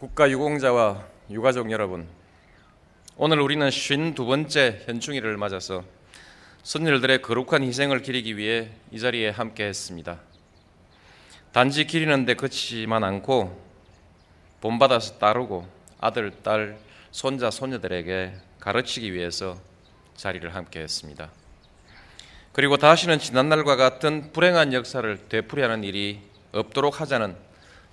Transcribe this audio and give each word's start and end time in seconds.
국가 0.00 0.30
유공자와 0.30 1.04
유가족 1.28 1.70
여러분, 1.70 2.08
오늘 3.18 3.38
우리는 3.38 3.68
52번째 3.68 4.88
현충일을 4.88 5.36
맞아서 5.36 5.84
선열들의 6.62 7.20
거룩한 7.20 7.62
희생을 7.62 8.00
기리기 8.00 8.38
위해 8.38 8.70
이 8.90 8.98
자리에 8.98 9.28
함께 9.28 9.66
했습니다. 9.66 10.18
단지 11.52 11.84
기리는데 11.84 12.32
그치만 12.32 13.04
않고 13.04 13.62
본받아서 14.62 15.18
따르고 15.18 15.68
아들, 16.00 16.32
딸, 16.42 16.78
손자, 17.10 17.50
손녀들에게 17.50 18.32
가르치기 18.58 19.12
위해서 19.12 19.60
자리를 20.16 20.54
함께 20.54 20.80
했습니다. 20.80 21.30
그리고 22.52 22.78
다시는 22.78 23.18
지난날과 23.18 23.76
같은 23.76 24.32
불행한 24.32 24.72
역사를 24.72 25.28
되풀이하는 25.28 25.84
일이 25.84 26.22
없도록 26.52 27.02
하자는 27.02 27.36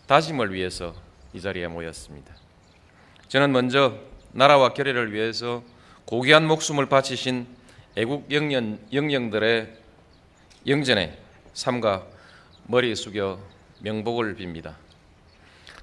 다짐을 0.07 0.53
위해서 0.53 1.05
이 1.37 1.41
자리에 1.41 1.67
모였습니다. 1.67 2.33
저는 3.27 3.51
먼저 3.51 3.95
나라와 4.31 4.73
결의를 4.73 5.13
위해서 5.13 5.61
고귀한 6.05 6.47
목숨을 6.47 6.87
바치신 6.87 7.45
애국 7.95 8.31
영령, 8.31 8.79
영령들의 8.91 9.77
영전에 10.65 11.15
삼가 11.53 12.07
머리 12.65 12.95
숙여 12.95 13.39
명복을 13.81 14.35
빕니다. 14.35 14.73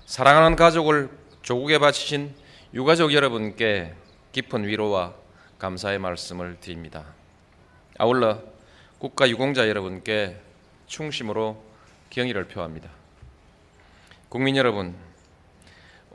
사랑하는 0.07 0.57
가족을 0.57 1.09
조국에 1.43 1.79
바치신 1.79 2.35
유가족 2.75 3.13
여러분께 3.13 3.95
깊은 4.33 4.67
위로와 4.67 5.15
감사의 5.61 6.01
말씀을 6.01 6.57
드립니다. 6.61 7.05
아울러 7.97 8.43
국가 8.99 9.29
유공자 9.29 9.69
여러분께 9.69 10.37
충심으로 10.89 11.63
경의를 12.11 12.49
표합니다. 12.49 12.91
국민 14.29 14.57
여러분, 14.57 14.97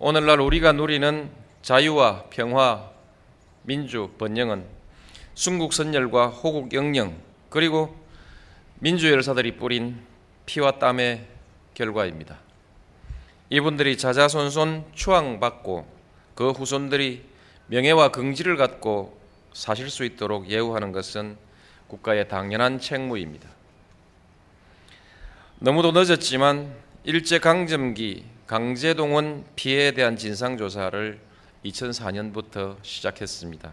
오늘날 0.01 0.39
우리가 0.39 0.71
누리는 0.71 1.29
자유와 1.61 2.27
평화, 2.29 2.89
민주, 3.63 4.09
번영은 4.17 4.63
순국 5.35 5.73
선열과 5.73 6.27
호국 6.27 6.71
영령 6.71 7.17
그리고 7.49 7.93
민주 8.75 9.11
열사들이 9.11 9.57
뿌린 9.57 10.01
피와 10.45 10.79
땀의 10.79 11.27
결과입니다. 11.73 12.37
이분들이 13.49 13.97
자자손손 13.97 14.85
추앙받고 14.95 15.85
그 16.33 16.51
후손들이 16.51 17.25
명예와 17.67 18.13
긍지를 18.13 18.55
갖고 18.55 19.19
사실 19.51 19.89
수 19.89 20.05
있도록 20.05 20.49
예우하는 20.49 20.93
것은 20.93 21.35
국가의 21.89 22.29
당연한 22.29 22.79
책무입니다. 22.79 23.49
너무도 25.59 25.91
늦었지만 25.91 26.73
일제 27.03 27.39
강점기 27.39 28.38
강제동원 28.49 29.45
피해에 29.55 29.91
대한 29.91 30.17
진상조사를 30.17 31.19
2004년부터 31.65 32.77
시작했습니다. 32.81 33.71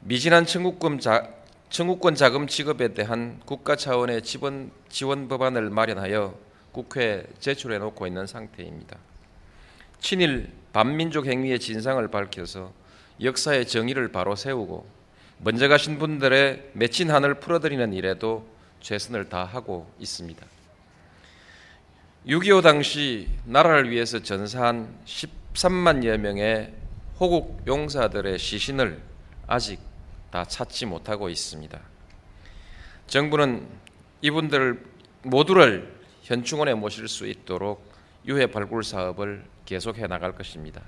미진한 0.00 0.44
청구권, 0.44 0.98
자, 0.98 1.30
청구권 1.70 2.14
자금 2.14 2.46
지급에 2.46 2.92
대한 2.92 3.40
국가 3.46 3.74
차원의 3.74 4.20
지원, 4.20 4.70
지원 4.90 5.28
법안을 5.28 5.70
마련하여 5.70 6.38
국회에 6.72 7.24
제출해 7.40 7.78
놓고 7.78 8.06
있는 8.06 8.26
상태입니다. 8.26 8.98
친일 9.98 10.50
반민족 10.74 11.24
행위의 11.24 11.58
진상을 11.58 12.06
밝혀서 12.08 12.70
역사의 13.22 13.66
정의를 13.66 14.12
바로 14.12 14.36
세우고 14.36 14.86
먼저 15.38 15.68
가신 15.68 15.98
분들의 15.98 16.72
맺힌 16.74 17.10
한을 17.10 17.40
풀어드리는 17.40 17.94
일에도 17.94 18.46
최선을 18.82 19.30
다하고 19.30 19.90
있습니다. 19.98 20.53
6.25 22.26 22.62
당시 22.62 23.28
나라를 23.44 23.90
위해서 23.90 24.18
전사한 24.18 24.88
13만여 25.04 26.16
명의 26.16 26.72
호국 27.20 27.62
용사들의 27.66 28.38
시신을 28.38 28.98
아직 29.46 29.78
다 30.30 30.42
찾지 30.42 30.86
못하고 30.86 31.28
있습니다. 31.28 31.78
정부는 33.08 33.68
이분들 34.22 34.82
모두를 35.22 35.94
현충원에 36.22 36.72
모실 36.72 37.08
수 37.08 37.26
있도록 37.26 37.92
유해 38.26 38.46
발굴 38.46 38.82
사업을 38.84 39.44
계속해 39.66 40.06
나갈 40.06 40.34
것입니다. 40.34 40.80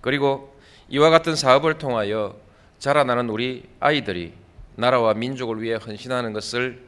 그리고 0.00 0.58
이와 0.88 1.10
같은 1.10 1.36
사업을 1.36 1.78
통하여 1.78 2.36
자라나는 2.80 3.30
우리 3.30 3.62
아이들이 3.78 4.32
나라와 4.74 5.14
민족을 5.14 5.62
위해 5.62 5.76
헌신하는 5.76 6.32
것을 6.32 6.87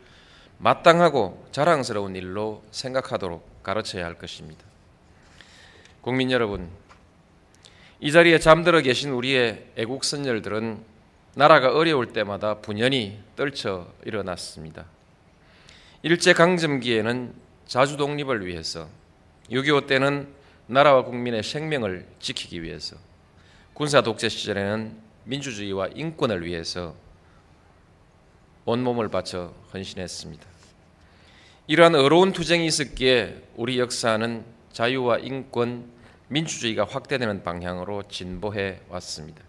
마땅하고 0.61 1.49
자랑스러운 1.53 2.17
일로 2.17 2.63
생각하도록 2.71 3.63
가르쳐야 3.63 4.05
할 4.05 4.15
것입니다. 4.15 4.63
국민 6.03 6.31
여러분, 6.31 6.69
이 7.99 8.13
자리에 8.13 8.39
잠들어 8.39 8.81
계신 8.83 9.11
우리의 9.11 9.67
애국 9.77 10.05
선열들은 10.05 10.85
나라가 11.35 11.73
어려울 11.75 12.13
때마다 12.13 12.59
분연히 12.59 13.19
떨쳐 13.37 13.91
일어났습니다. 14.05 14.85
일제 16.03 16.35
강점기에는 16.35 17.35
자주 17.67 17.97
독립을 17.97 18.45
위해서, 18.45 18.89
6.25 19.51 19.87
때는 19.87 20.29
나라와 20.67 21.05
국민의 21.05 21.43
생명을 21.43 22.07
지키기 22.21 22.63
위해서, 22.63 22.97
군사 23.73 24.03
독재 24.03 24.29
시절에는 24.29 24.95
민주주의와 25.25 25.89
인권을 25.95 26.45
위해서 26.45 26.95
온몸을 28.65 29.09
바쳐 29.09 29.53
헌신했습니다. 29.73 30.47
이러한 31.67 31.95
어려운 31.95 32.33
투쟁이 32.33 32.67
있었기에 32.67 33.43
우리 33.57 33.79
역사는 33.79 34.45
자유와 34.73 35.19
인권, 35.19 35.91
민주주의가 36.29 36.85
확대되는 36.85 37.43
방향으로 37.43 38.05
진보해 38.09 38.81
왔습니다. 38.89 39.43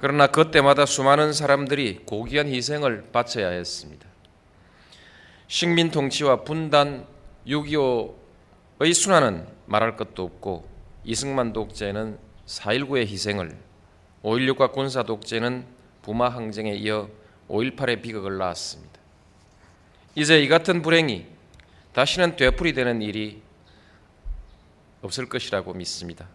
그러나 0.00 0.28
그때마다 0.28 0.86
수많은 0.86 1.32
사람들이 1.32 2.02
고귀한 2.06 2.48
희생을 2.48 3.08
바쳐야 3.12 3.48
했습니다. 3.48 4.06
식민 5.48 5.90
통치와 5.90 6.44
분단 6.44 7.06
6.25의 7.46 8.94
순환은 8.94 9.46
말할 9.66 9.96
것도 9.96 10.22
없고 10.22 10.68
이승만 11.04 11.52
독재는 11.52 12.18
4.19의 12.46 13.06
희생을 13.06 13.56
5.16과 14.22 14.72
군사 14.72 15.02
독재는 15.02 15.64
부마 16.02 16.28
항쟁에 16.28 16.74
이어 16.74 17.08
5.18의 17.48 18.02
비극을 18.02 18.38
낳았습니다. 18.38 18.98
이제 20.14 20.40
이 20.42 20.48
같은 20.48 20.82
불행이 20.82 21.26
다시는 21.92 22.36
되풀이 22.36 22.72
되는 22.74 23.02
일이 23.02 23.42
없을 25.02 25.28
것이라고 25.28 25.74
믿습니다. 25.74 26.26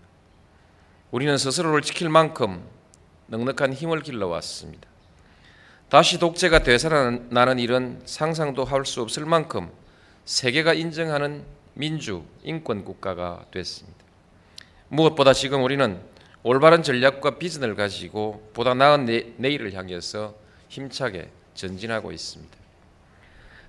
우리는 1.11 1.37
스스로를 1.37 1.81
지킬 1.81 2.09
만큼 2.09 2.63
넉넉한 3.27 3.73
힘을 3.73 4.01
길러왔습니다. 4.01 4.87
다시 5.89 6.17
독재가 6.17 6.63
되살아나는 6.63 7.59
일은 7.59 8.01
상상도 8.05 8.65
할 8.65 8.85
수 8.85 9.01
없을 9.01 9.25
만큼 9.25 9.69
세계가 10.25 10.73
인정하는 10.73 11.45
민주 11.73 12.23
인권 12.43 12.83
국가가 12.83 13.45
됐습니다. 13.51 14.03
무엇보다 14.87 15.33
지금 15.33 15.63
우리는 15.63 16.01
올바른 16.41 16.83
전략과 16.83 17.37
비전을 17.37 17.75
가지고 17.75 18.49
보다 18.53 18.73
나은 18.73 19.05
내일을 19.37 19.73
향해서 19.73 20.35
힘차게 20.73 21.29
전진하고 21.53 22.11
있습니다. 22.11 22.57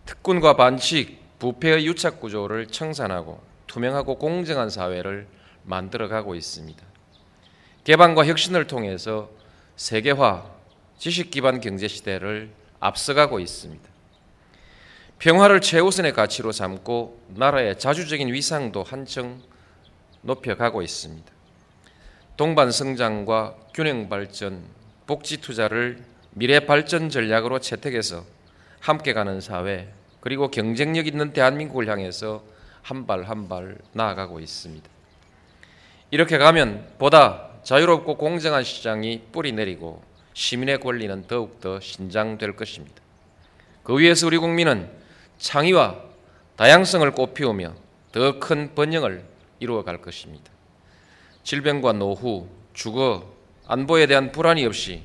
특권과 0.07 0.57
반칙, 0.57 1.21
부패의 1.39 1.87
유착 1.87 2.19
구조를 2.21 2.69
청산하고 2.69 3.43
투명하고 3.67 4.17
공정한 4.17 4.71
사회를 4.71 5.27
만들어가고 5.65 6.35
있습니다. 6.35 6.83
개방과 7.85 8.25
혁신을 8.25 8.67
통해서 8.67 9.31
세계화, 9.77 10.51
지식 10.97 11.31
기반 11.31 11.61
경제 11.61 11.89
시대를 11.89 12.51
앞서가고 12.81 13.39
있습니다. 13.39 13.87
평화를 15.19 15.61
최우선의 15.61 16.13
가치로 16.15 16.53
삼고 16.53 17.21
나라의 17.29 17.79
자주적인 17.79 18.33
위상도 18.33 18.83
한층 18.83 19.43
높여가고 20.23 20.81
있습니다. 20.81 21.31
동반 22.39 22.71
성장과 22.73 23.57
균형 23.75 24.09
발전, 24.09 24.65
복지 25.07 25.43
투자를 25.43 26.14
미래 26.35 26.61
발전 26.61 27.11
전략으로 27.11 27.61
채택해서 27.61 28.25
함께 28.81 29.13
가는 29.13 29.41
사회, 29.41 29.89
그리고 30.21 30.51
경쟁력 30.51 31.07
있는 31.07 31.33
대한민국을 31.33 31.89
향해서 31.89 32.43
한 32.83 33.07
발 33.07 33.25
한 33.25 33.49
발 33.49 33.79
나아가고 33.93 34.41
있습니다. 34.41 34.87
이렇게 36.11 36.37
가면 36.39 36.87
보다 36.99 37.51
자유롭고 37.63 38.17
공정한 38.19 38.63
시장이 38.63 39.23
뿌리 39.33 39.53
내리고 39.53 40.03
시민의 40.35 40.81
권리는 40.81 41.27
더욱더 41.27 41.81
신장될 41.81 42.57
것입니다. 42.57 43.01
그 43.83 43.99
위해서 43.99 44.27
우리 44.27 44.37
국민은 44.39 44.91
창의와 45.39 45.97
다양성을 46.57 47.11
꽃피우며 47.13 47.75
더 48.13 48.39
큰 48.39 48.75
번영을 48.75 49.25
이루어갈 49.61 50.01
것입니다. 50.01 50.51
질병과 51.43 51.95
노후, 51.95 52.49
주거, 52.75 53.33
안보에 53.67 54.07
대한 54.07 54.31
불안이 54.31 54.65
없이 54.67 55.03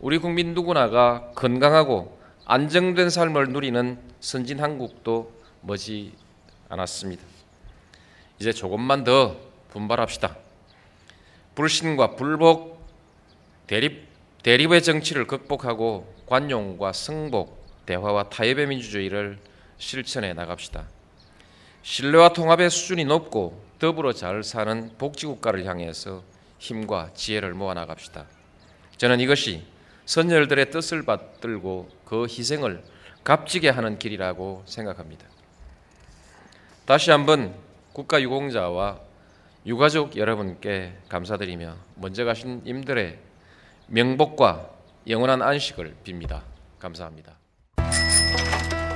우리 0.00 0.16
국민 0.16 0.54
누구나가 0.54 1.30
건강하고 1.34 2.18
안정된 2.46 3.10
삶을 3.10 3.50
누리는 3.50 3.98
선진 4.20 4.58
한국도 4.58 5.30
머지 5.60 6.14
않았습니다. 6.70 7.22
이제 8.38 8.50
조금만 8.50 9.04
더 9.04 9.36
분발합시다. 9.68 10.38
불신과 11.54 12.16
불복, 12.16 12.82
대립, 13.66 14.08
대립의 14.42 14.82
정치를 14.82 15.26
극복하고 15.26 16.10
관용과 16.24 16.94
승복, 16.94 17.84
대화와 17.84 18.30
타협의 18.30 18.68
민주주의를 18.68 19.38
실천해 19.76 20.32
나갑시다. 20.32 20.88
신뢰와 21.82 22.32
통합의 22.32 22.70
수준이 22.70 23.04
높고 23.04 23.62
더불어 23.78 24.14
잘 24.14 24.42
사는 24.44 24.92
복지국가를 24.96 25.66
향해서 25.66 26.22
힘과 26.58 27.10
지혜를 27.12 27.52
모아 27.52 27.74
나갑시다. 27.74 28.24
저는 28.96 29.20
이것이 29.20 29.62
선열들의 30.10 30.72
뜻을 30.72 31.04
받들고 31.04 31.88
그 32.04 32.26
희생을 32.28 32.82
값지게 33.22 33.68
하는 33.68 33.96
길이라고 33.96 34.64
생각합니다. 34.66 35.24
다시 36.84 37.12
한번 37.12 37.54
국가 37.92 38.20
유공자와 38.20 38.98
유가족 39.66 40.16
여러분께 40.16 40.94
감사드리며 41.08 41.76
먼저 41.94 42.24
가신 42.24 42.60
임들의 42.64 43.18
명복과 43.86 44.70
영원한 45.06 45.42
안식을 45.42 45.94
빕니다. 46.04 46.40
감사합니다. 46.80 47.36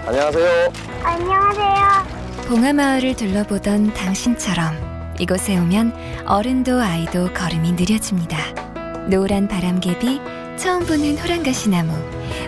안녕하세요. 0.06 0.72
안녕하세요. 1.04 2.48
봉하마을을 2.48 3.14
둘러보던 3.14 3.94
당신처럼 3.94 5.14
이곳에 5.20 5.56
오면 5.58 6.26
어른도 6.26 6.80
아이도 6.80 7.32
걸음이 7.32 7.70
느려집니다. 7.72 8.64
노란 9.08 9.46
바람개비, 9.46 10.43
처음 10.56 10.84
보는 10.86 11.18
호랑가시나무, 11.18 11.92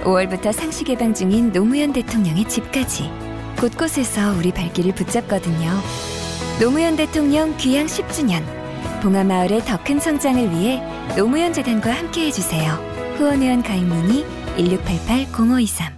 5월부터 0.04 0.52
상시 0.52 0.84
개방 0.84 1.12
중인 1.12 1.52
노무현 1.52 1.92
대통령의 1.92 2.48
집까지 2.48 3.10
곳곳에서 3.58 4.34
우리 4.36 4.52
발길을 4.52 4.94
붙잡거든요. 4.94 5.70
노무현 6.60 6.96
대통령 6.96 7.56
귀향 7.56 7.86
10주년, 7.86 8.42
봉하마을의 9.02 9.64
더 9.64 9.78
큰 9.84 9.98
성장을 9.98 10.50
위해 10.52 10.82
노무현 11.16 11.52
재단과 11.52 11.92
함께 11.92 12.26
해 12.26 12.30
주세요. 12.30 12.74
후원회원 13.18 13.62
가입 13.62 13.84
문의 13.84 14.24
1688-0523 14.56 15.95